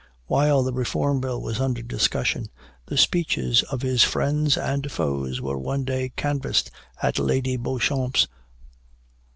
While 0.25 0.63
the 0.63 0.73
Reform 0.73 1.21
Bill 1.21 1.39
was 1.39 1.59
under 1.59 1.83
discussion, 1.83 2.47
the 2.87 2.97
speeches 2.97 3.61
of 3.61 3.83
its 3.83 4.01
friends 4.03 4.57
and 4.57 4.91
foes 4.91 5.39
were 5.39 5.59
one 5.59 5.85
day 5.85 6.09
canvassed 6.15 6.71
at 7.03 7.19
Lady 7.19 7.55
Beauchamp's. 7.55 8.27